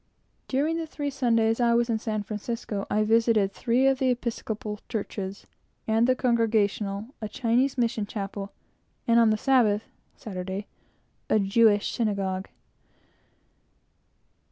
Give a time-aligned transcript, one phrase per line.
[0.47, 4.79] During the three Sundays I was in San Francisco, I visited three of the Episcopal
[4.89, 5.45] churches,
[5.87, 8.51] and the Congregational, a Chinese Mission Chapel,
[9.07, 9.83] and on the Sabbath
[10.15, 10.65] (Saturday)
[11.29, 12.49] a Jewish synagogue.